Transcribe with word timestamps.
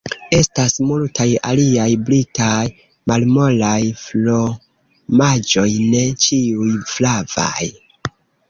Estas 0.35 0.77
multaj 0.91 1.27
aliaj 1.49 1.85
britaj 2.07 2.63
malmolaj 3.11 3.77
fromaĝoj, 4.05 5.69
ne 5.93 6.03
ĉiuj 6.27 6.75
flavaj. 6.95 7.71